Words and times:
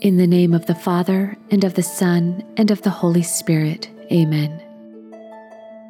In 0.00 0.16
the 0.16 0.26
name 0.26 0.52
of 0.52 0.66
the 0.66 0.74
Father, 0.74 1.36
and 1.50 1.64
of 1.64 1.74
the 1.74 1.82
Son, 1.82 2.44
and 2.56 2.70
of 2.70 2.82
the 2.82 2.90
Holy 2.90 3.22
Spirit. 3.22 3.88
Amen. 4.12 4.62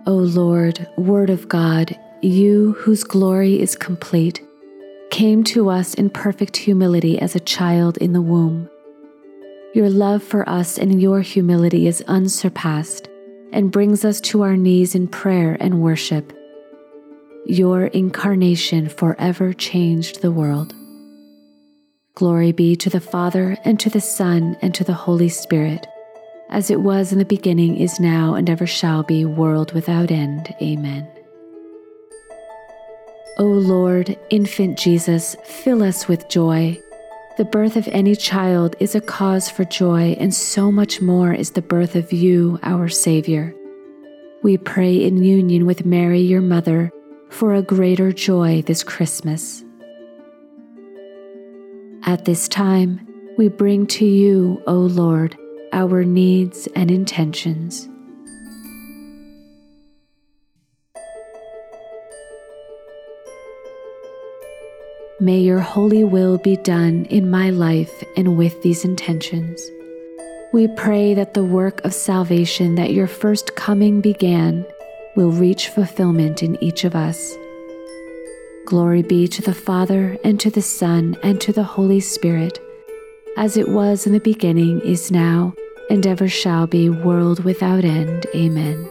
O 0.07 0.13
Lord, 0.15 0.87
Word 0.97 1.31
of 1.31 1.49
God, 1.49 1.99
you 2.21 2.73
whose 2.79 3.03
glory 3.05 3.61
is 3.61 3.75
complete, 3.75 4.41
came 5.11 5.43
to 5.45 5.71
us 5.71 5.95
in 5.95 6.11
perfect 6.11 6.57
humility 6.57 7.19
as 7.19 7.35
a 7.35 7.41
child 7.41 7.97
in 7.99 8.13
the 8.13 8.23
womb. 8.23 8.69
Your 9.75 9.91
love 9.91 10.23
for 10.23 10.49
us 10.49 10.79
and 10.79 11.01
your 11.01 11.21
humility 11.21 11.87
is 11.87 12.05
unsurpassed 12.07 13.09
and 13.53 13.73
brings 13.73 14.05
us 14.05 14.21
to 14.21 14.43
our 14.43 14.57
knees 14.57 14.95
in 14.95 15.09
prayer 15.09 15.57
and 15.59 15.81
worship. 15.81 16.33
Your 17.47 17.87
incarnation 17.87 18.89
forever 18.89 19.53
changed 19.53 20.23
the 20.23 20.33
world. 20.33 20.75
Glory 22.17 22.53
be 22.53 22.77
to 22.77 22.89
the 22.89 23.01
Father, 23.01 23.57
and 23.65 23.81
to 23.81 23.91
the 23.91 24.01
Son, 24.01 24.57
and 24.63 24.73
to 24.73 24.85
the 24.85 24.93
Holy 24.93 25.29
Spirit, 25.29 25.85
as 26.49 26.71
it 26.71 26.81
was 26.81 27.11
in 27.11 27.19
the 27.19 27.25
beginning, 27.25 27.77
is 27.77 27.99
now, 27.99 28.35
and 28.35 28.49
ever 28.49 28.69
shall 28.69 29.03
be, 29.03 29.25
world 29.25 29.73
without 29.73 30.13
end. 30.13 30.55
Amen. 30.63 31.09
O 33.37 33.43
Lord, 33.43 34.17
infant 34.31 34.79
Jesus, 34.79 35.35
fill 35.45 35.83
us 35.83 36.07
with 36.07 36.29
joy. 36.29 36.81
The 37.37 37.45
birth 37.45 37.75
of 37.75 37.89
any 37.89 38.15
child 38.15 38.77
is 38.79 38.95
a 38.95 39.01
cause 39.01 39.51
for 39.51 39.65
joy, 39.65 40.17
and 40.21 40.33
so 40.33 40.71
much 40.71 41.01
more 41.01 41.33
is 41.33 41.51
the 41.51 41.63
birth 41.63 41.97
of 41.97 42.13
you, 42.13 42.61
our 42.63 42.89
Savior. 42.89 43.53
We 44.45 44.57
pray 44.57 45.03
in 45.03 45.25
union 45.25 45.67
with 45.67 45.85
Mary, 45.85 46.21
your 46.21 46.43
mother, 46.43 46.93
for 47.29 47.55
a 47.55 47.63
greater 47.63 48.13
joy 48.13 48.63
this 48.63 48.85
Christmas. 48.85 49.65
At 52.07 52.27
this 52.27 52.49
time, 52.49 53.01
we 53.39 53.49
bring 53.49 53.87
to 53.87 54.05
you, 54.05 54.63
O 54.67 54.75
Lord, 54.75 55.39
our 55.73 56.05
needs 56.05 56.69
and 56.77 56.91
intentions. 56.91 57.89
May 65.19 65.39
your 65.39 65.61
holy 65.61 66.05
will 66.05 66.37
be 66.37 66.57
done 66.57 67.07
in 67.07 67.31
my 67.31 67.49
life 67.49 68.05
and 68.19 68.37
with 68.37 68.61
these 68.61 68.85
intentions. 68.85 69.67
We 70.53 70.69
pray 70.69 71.15
that 71.15 71.33
the 71.33 71.43
work 71.43 71.83
of 71.87 71.95
salvation 71.95 72.75
that 72.75 72.93
your 72.93 73.07
first 73.07 73.57
coming 73.57 74.03
began 74.03 74.67
will 75.17 75.31
reach 75.31 75.71
fulfillment 75.71 76.43
in 76.43 76.63
each 76.63 76.85
of 76.85 76.95
us. 76.95 77.35
Glory 78.75 79.03
be 79.03 79.29
to 79.29 79.41
the 79.41 79.55
Father, 79.55 80.19
and 80.25 80.41
to 80.41 80.51
the 80.51 80.61
Son, 80.61 81.17
and 81.23 81.41
to 81.41 81.53
the 81.53 81.63
Holy 81.63 82.01
Spirit, 82.01 82.59
as 83.37 83.57
it 83.57 83.69
was 83.69 84.05
in 84.05 84.13
the 84.13 84.19
beginning, 84.19 84.81
is 84.81 85.13
now, 85.13 85.55
and 85.89 86.05
ever 86.05 86.27
shall 86.27 86.67
be, 86.67 86.91
world 86.91 87.45
without 87.45 87.85
end. 87.85 88.27
Amen. 88.35 88.89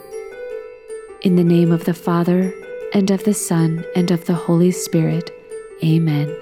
In 1.24 1.36
the 1.36 1.44
name 1.44 1.70
of 1.74 1.84
the 1.84 1.94
Father, 1.94 2.54
and 2.94 3.12
of 3.12 3.26
the 3.26 3.34
Son, 3.34 3.84
and 3.94 4.10
of 4.10 4.24
the 4.24 4.36
Holy 4.36 4.72
Spirit, 4.72 5.32
Amen. 5.84 6.34